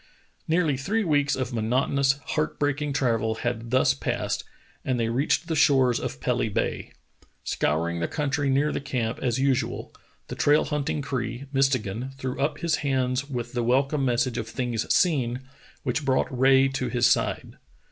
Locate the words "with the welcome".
13.29-14.03